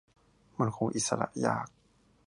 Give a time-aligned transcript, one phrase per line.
[0.59, 1.67] มันคงอิสระยาก